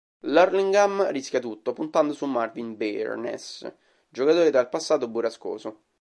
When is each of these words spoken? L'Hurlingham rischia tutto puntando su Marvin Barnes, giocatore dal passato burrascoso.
L'Hurlingham 0.21 1.03
rischia 1.11 1.37
tutto 1.39 1.73
puntando 1.73 2.13
su 2.13 2.25
Marvin 2.25 2.75
Barnes, 2.75 3.71
giocatore 4.09 4.49
dal 4.49 4.67
passato 4.67 5.07
burrascoso. 5.07 5.83